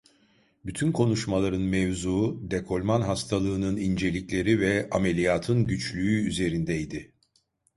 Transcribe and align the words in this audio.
Bütün 0.65 0.91
konuşmaların 0.91 1.61
mevzuu 1.61 2.51
dekolman 2.51 3.01
hastalığının 3.01 3.77
incelikleri 3.77 4.59
ve 4.59 4.87
ameliyatın 4.91 5.65
güçlüğü 5.65 6.27
üzerindeydi. 6.27 7.11